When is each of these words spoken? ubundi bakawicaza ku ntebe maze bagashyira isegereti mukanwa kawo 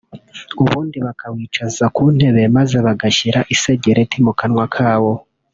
ubundi 0.61 0.97
bakawicaza 1.05 1.85
ku 1.95 2.03
ntebe 2.15 2.43
maze 2.57 2.77
bagashyira 2.85 3.39
isegereti 3.55 4.17
mukanwa 4.25 4.65
kawo 4.75 5.13